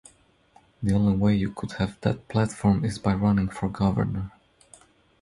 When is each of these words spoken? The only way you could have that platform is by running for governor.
The 0.81 0.95
only 0.95 1.15
way 1.15 1.35
you 1.35 1.51
could 1.51 1.73
have 1.73 2.01
that 2.01 2.27
platform 2.27 2.83
is 2.83 2.97
by 2.97 3.13
running 3.13 3.49
for 3.49 3.69
governor. 3.69 4.31